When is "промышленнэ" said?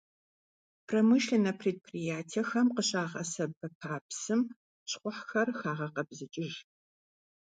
0.87-1.51